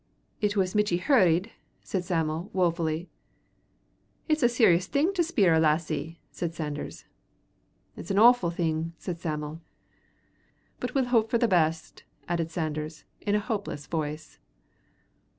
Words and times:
"It 0.41 0.57
was 0.57 0.73
michty 0.73 0.97
hurried," 0.97 1.51
said 1.83 2.03
Sam'l, 2.03 2.49
wofully. 2.53 3.07
"It's 4.27 4.41
a 4.41 4.49
serious 4.49 4.87
thing 4.87 5.13
to 5.13 5.21
spier 5.23 5.53
a 5.53 5.59
lassie," 5.59 6.19
said 6.31 6.55
Sanders. 6.55 7.05
"It's 7.95 8.09
an 8.09 8.17
awfu' 8.17 8.49
thing," 8.51 8.93
said 8.97 9.19
Sam'l. 9.19 9.61
"But 10.79 10.95
we'll 10.95 11.05
hope 11.13 11.29
for 11.29 11.37
the 11.37 11.47
best," 11.47 12.03
added 12.27 12.49
Sanders, 12.49 13.03
in 13.21 13.35
a 13.35 13.39
hopeless, 13.47 13.85
voice. 13.85 14.39